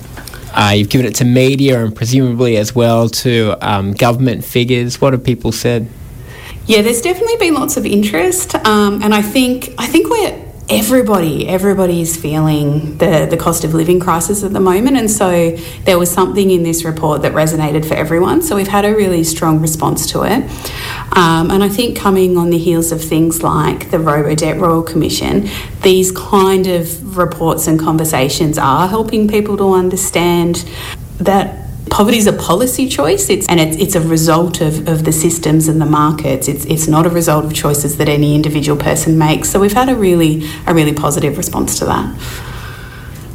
[0.52, 5.00] uh, you've given it to media and presumably as well to um, government figures.
[5.00, 5.88] What have people said?
[6.66, 11.48] Yeah, there's definitely been lots of interest, um, and I think I think we're everybody
[11.48, 14.96] everybody is feeling the the cost of living crisis at the moment.
[14.96, 15.52] And so
[15.84, 18.42] there was something in this report that resonated for everyone.
[18.42, 20.44] So we've had a really strong response to it.
[21.16, 24.82] Um, and I think coming on the heels of things like the Robo Debt Royal
[24.82, 25.48] Commission
[25.82, 30.68] these kind of reports and conversations are helping people to understand
[31.18, 35.12] that Poverty is a policy choice, it's, and it's, it's a result of, of the
[35.12, 36.48] systems and the markets.
[36.48, 39.50] It's, it's not a result of choices that any individual person makes.
[39.50, 42.14] So we've had a really, a really positive response to that.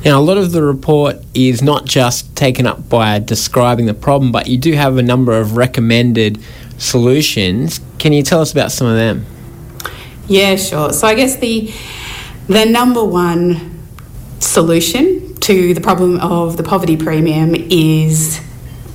[0.05, 4.33] Now, a lot of the report is not just taken up by describing the problem,
[4.33, 6.39] but you do have a number of recommended
[6.77, 7.79] solutions.
[7.99, 9.25] Can you tell us about some of them?
[10.27, 10.91] Yeah, sure.
[10.91, 11.73] So I guess the
[12.47, 13.79] the number one
[14.39, 18.39] solution to the problem of the poverty premium is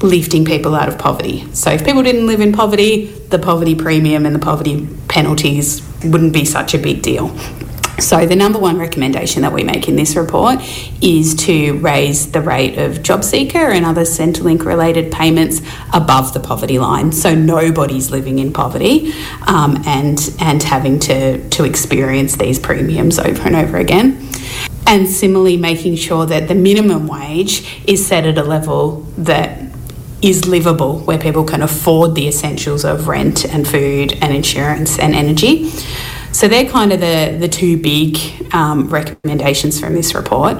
[0.01, 1.47] lifting people out of poverty.
[1.53, 6.33] So if people didn't live in poverty, the poverty premium and the poverty penalties wouldn't
[6.33, 7.37] be such a big deal.
[7.99, 10.61] So, the number one recommendation that we make in this report
[11.03, 15.61] is to raise the rate of job seeker and other Centrelink related payments
[15.93, 17.11] above the poverty line.
[17.11, 19.13] So, nobody's living in poverty
[19.49, 24.29] um, and, and having to, to experience these premiums over and over again.
[24.91, 29.61] And similarly, making sure that the minimum wage is set at a level that
[30.23, 35.15] is livable, where people can afford the essentials of rent and food and insurance and
[35.15, 35.69] energy.
[36.33, 38.19] So they're kind of the, the two big
[38.55, 40.57] um, recommendations from this report.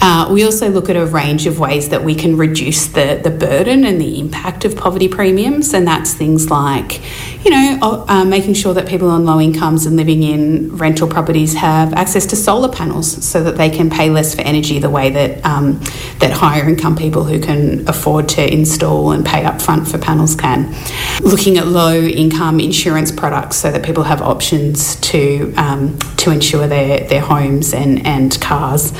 [0.00, 3.30] Uh, we also look at a range of ways that we can reduce the, the
[3.30, 7.00] burden and the impact of poverty premiums, and that's things like,
[7.46, 11.54] you know, uh, making sure that people on low incomes and living in rental properties
[11.54, 15.10] have access to solar panels so that they can pay less for energy the way
[15.10, 15.80] that um,
[16.18, 20.74] that higher income people who can afford to install and pay upfront for panels can.
[21.20, 26.66] Looking at low income insurance products so that people have options to um, to insure
[26.66, 28.92] their, their homes and, and cars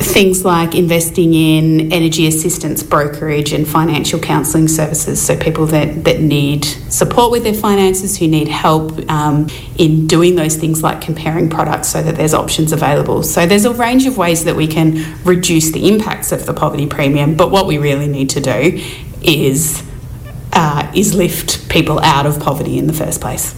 [0.00, 5.20] things like investing in energy assistance brokerage and financial counselling services.
[5.20, 9.48] So, people that, that need support with their finances, who need help um,
[9.78, 13.22] in doing those things like comparing products so that there's options available.
[13.22, 16.86] So, there's a range of ways that we can reduce the impacts of the poverty
[16.86, 18.82] premium, but what we really need to do
[19.22, 19.82] is,
[20.52, 23.54] uh, is lift people out of poverty in the first place.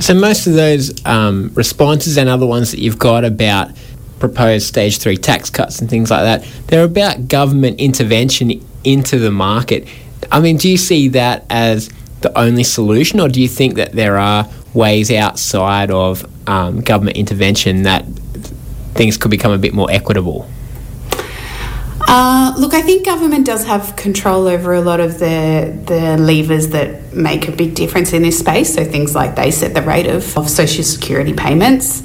[0.00, 3.70] So, most of those um, responses and other ones that you've got about
[4.18, 9.30] proposed stage three tax cuts and things like that, they're about government intervention into the
[9.30, 9.86] market.
[10.30, 11.90] I mean, do you see that as
[12.20, 17.16] the only solution, or do you think that there are ways outside of um, government
[17.16, 18.04] intervention that
[18.94, 20.48] things could become a bit more equitable?
[22.10, 26.68] Uh, look, I think government does have control over a lot of the the levers
[26.68, 28.74] that make a big difference in this space.
[28.74, 32.02] So things like they set the rate of, of social security payments,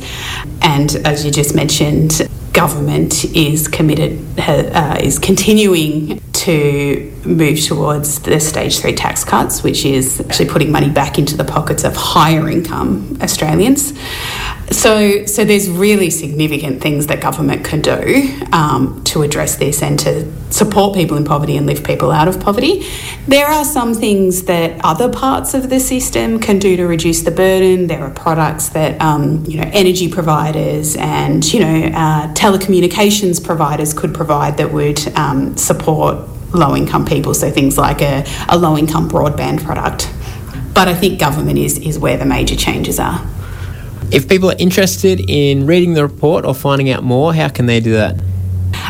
[0.62, 8.40] and as you just mentioned, government is committed uh, is continuing to move towards the
[8.40, 12.50] stage three tax cuts, which is actually putting money back into the pockets of higher
[12.50, 13.94] income Australians.
[14.72, 20.00] So, so there's really significant things that government can do um, to address this and
[20.00, 22.88] to support people in poverty and lift people out of poverty.
[23.28, 27.32] There are some things that other parts of the system can do to reduce the
[27.32, 27.88] burden.
[27.88, 33.94] There are products that um, you know energy providers and you know uh, telecommunications providers
[33.94, 37.34] could provide that would um, support low income people.
[37.34, 40.12] So things like a, a low income broadband product.
[40.74, 43.22] But I think government is, is where the major changes are.
[44.12, 47.80] If people are interested in reading the report or finding out more, how can they
[47.80, 48.22] do that?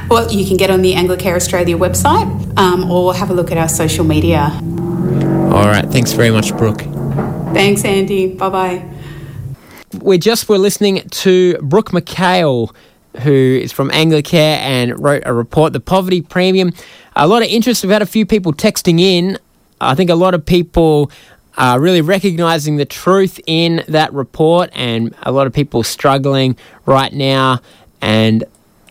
[0.09, 3.57] Well, you can get on the Anglicare Australia website um, or have a look at
[3.57, 4.51] our social media.
[5.53, 5.85] All right.
[5.85, 6.81] Thanks very much, Brooke.
[7.53, 8.33] Thanks, Andy.
[8.33, 8.89] Bye bye.
[10.01, 12.73] We just were listening to Brooke McKail,
[13.21, 16.73] who is from Anglicare and wrote a report, The Poverty Premium.
[17.15, 17.83] A lot of interest.
[17.83, 19.37] We've had a few people texting in.
[19.79, 21.11] I think a lot of people
[21.57, 27.13] are really recognizing the truth in that report, and a lot of people struggling right
[27.13, 27.59] now.
[28.01, 28.43] And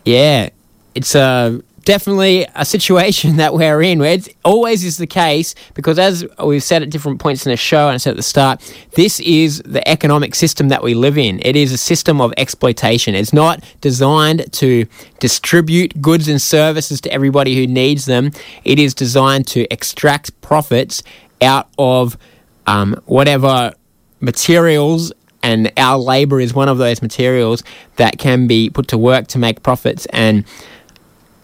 [0.05, 0.49] yeah,
[0.95, 5.99] it's a definitely a situation that we're in where it always is the case because
[5.99, 8.61] as we've said at different points in the show and I said at the start
[8.91, 11.39] this is the economic system that we live in.
[11.43, 13.15] It is a system of exploitation.
[13.15, 14.85] It's not designed to
[15.19, 18.31] distribute goods and services to everybody who needs them.
[18.63, 21.03] It is designed to extract profits
[21.41, 22.17] out of
[22.67, 23.73] um, whatever
[24.19, 25.11] materials,
[25.41, 27.63] and our labor is one of those materials
[27.97, 30.45] that can be put to work to make profits, and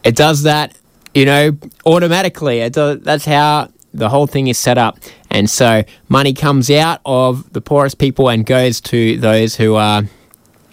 [0.03, 0.77] it does that,
[1.13, 2.59] you know, automatically.
[2.59, 4.99] It does, that's how the whole thing is set up,
[5.31, 10.03] and so money comes out of the poorest people and goes to those who are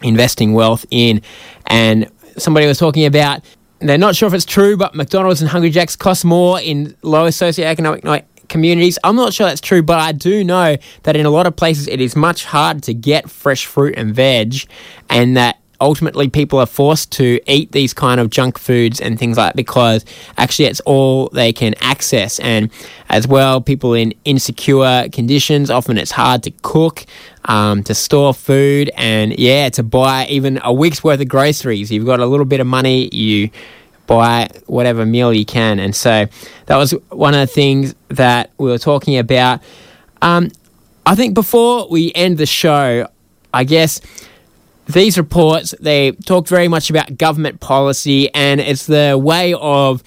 [0.03, 1.23] investing wealth in,
[1.67, 3.43] and somebody was talking about
[3.79, 7.29] they're not sure if it's true, but McDonald's and Hungry Jack's cost more in lower
[7.29, 8.99] socioeconomic communities.
[9.05, 11.89] I'm not sure that's true, but I do know that in a lot of places
[11.89, 14.67] it is much harder to get fresh fruit and veg,
[15.11, 19.37] and that ultimately people are forced to eat these kind of junk foods and things
[19.37, 20.05] like that because
[20.37, 22.39] actually it's all they can access.
[22.41, 22.71] And
[23.09, 27.05] as well, people in insecure conditions, often it's hard to cook.
[27.49, 31.93] Um, to store food and yeah, to buy even a week's worth of groceries.
[31.93, 33.51] You've got a little bit of money, you
[34.07, 35.79] buy whatever meal you can.
[35.79, 36.27] And so
[36.67, 39.61] that was one of the things that we were talking about.
[40.23, 40.51] Um,
[41.05, 43.09] I think before we end the show,
[43.55, 44.01] I guess
[44.89, 50.03] these reports they talk very much about government policy and it's the way of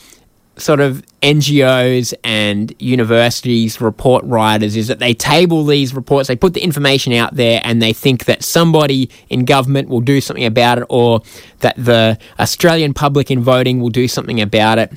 [0.59, 6.53] sort of NGOs and universities report writers is that they table these reports, they put
[6.53, 10.79] the information out there, and they think that somebody in government will do something about
[10.79, 11.21] it, or
[11.59, 14.93] that the Australian public in voting will do something about it.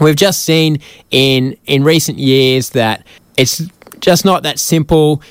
[0.00, 0.80] We've just seen
[1.10, 3.06] in in recent years that
[3.36, 3.62] it's
[4.00, 5.22] just not that simple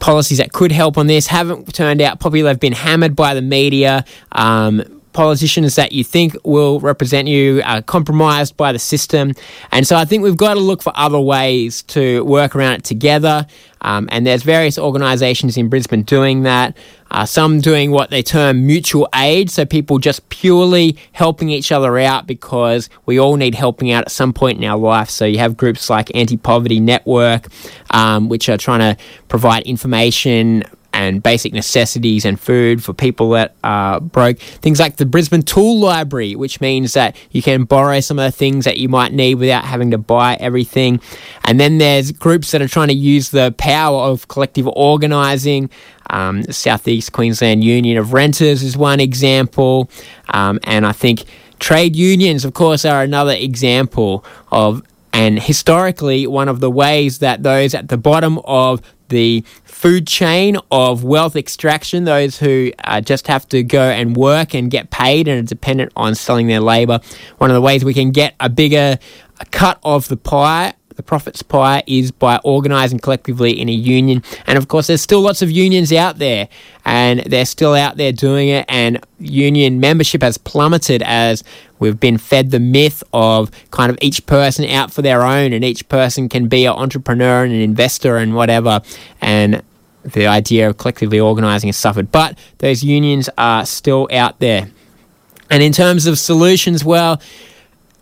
[0.00, 2.50] policies that could help on this haven't turned out popular.
[2.52, 4.04] They've been hammered by the media.
[4.32, 9.32] Um, politicians that you think will represent you are compromised by the system.
[9.72, 12.84] And so I think we've got to look for other ways to work around it
[12.84, 13.46] together.
[13.82, 16.76] Um, and there's various organisations in Brisbane doing that.
[17.10, 21.98] Uh, some doing what they term mutual aid, so people just purely helping each other
[21.98, 25.10] out because we all need helping out at some point in our life.
[25.10, 27.48] So you have groups like Anti Poverty Network,
[27.90, 30.62] um, which are trying to provide information
[31.00, 34.38] and basic necessities and food for people that are broke.
[34.38, 38.36] Things like the Brisbane Tool Library, which means that you can borrow some of the
[38.36, 41.00] things that you might need without having to buy everything.
[41.44, 45.70] And then there's groups that are trying to use the power of collective organising.
[46.10, 49.90] Um, Southeast Queensland Union of Renters is one example.
[50.28, 51.24] Um, and I think
[51.60, 54.22] trade unions, of course, are another example
[54.52, 54.82] of
[55.12, 58.80] and historically, one of the ways that those at the bottom of
[59.10, 64.54] the food chain of wealth extraction, those who uh, just have to go and work
[64.54, 67.00] and get paid and are dependent on selling their labour.
[67.38, 68.98] One of the ways we can get a bigger
[69.50, 74.22] cut of the pie the profits pie is by organising collectively in a union.
[74.46, 76.46] And of course, there's still lots of unions out there,
[76.84, 78.66] and they're still out there doing it.
[78.68, 81.42] And union membership has plummeted as
[81.78, 85.64] we've been fed the myth of kind of each person out for their own, and
[85.64, 88.82] each person can be an entrepreneur and an investor and whatever.
[89.22, 89.62] And
[90.04, 92.12] the idea of collectively organising has suffered.
[92.12, 94.68] But those unions are still out there.
[95.48, 97.22] And in terms of solutions, well,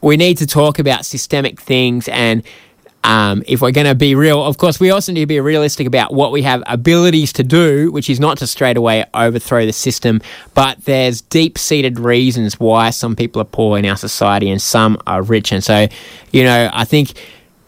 [0.01, 2.43] we need to talk about systemic things and
[3.05, 5.87] um, if we're going to be real, of course, we also need to be realistic
[5.87, 9.73] about what we have abilities to do, which is not to straight away overthrow the
[9.73, 10.21] system,
[10.55, 14.99] but there's deep seated reasons why some people are poor in our society and some
[15.07, 15.53] are rich.
[15.53, 15.87] And so,
[16.33, 17.13] you know, I think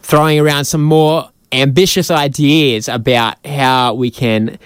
[0.03, 4.59] throwing around some more ambitious ideas about how we can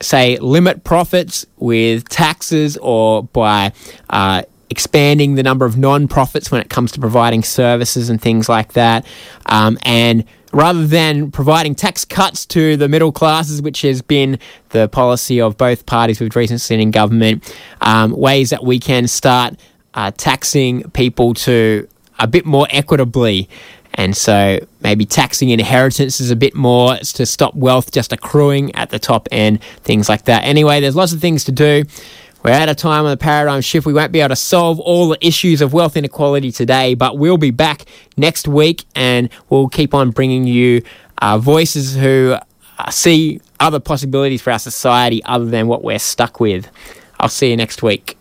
[0.00, 3.72] say limit profits with taxes or by
[4.10, 8.72] uh, expanding the number of non-profits when it comes to providing services and things like
[8.72, 9.06] that.
[9.46, 14.38] Um, and rather than providing tax cuts to the middle classes, which has been
[14.70, 19.06] the policy of both parties we've recently seen in government, um, ways that we can
[19.06, 19.54] start
[19.94, 21.86] uh, taxing people to
[22.18, 23.48] a bit more equitably.
[23.94, 28.98] And so maybe taxing inheritances a bit more to stop wealth just accruing at the
[28.98, 30.44] top end, things like that.
[30.44, 31.84] Anyway, there's lots of things to do.
[32.46, 33.86] We're at a time of the paradigm shift.
[33.86, 37.38] We won't be able to solve all the issues of wealth inequality today, but we'll
[37.38, 37.86] be back
[38.16, 40.84] next week and we'll keep on bringing you
[41.20, 42.36] uh, voices who
[42.78, 46.70] uh, see other possibilities for our society other than what we're stuck with.
[47.18, 48.15] I'll see you next week.